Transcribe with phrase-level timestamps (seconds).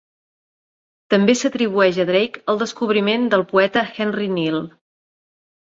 [1.13, 4.67] També s'atribueix a Drake el descobriment del poeta Henry Neele.